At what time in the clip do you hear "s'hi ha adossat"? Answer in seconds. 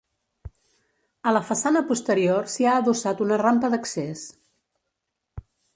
2.55-3.23